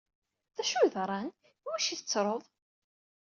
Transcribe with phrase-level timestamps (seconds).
[0.55, 1.27] D acu yeḍran?
[1.65, 2.43] Iwacu tettruḍ?